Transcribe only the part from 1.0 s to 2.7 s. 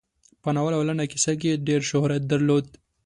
کیسه کې یې ډېر شهرت درلود.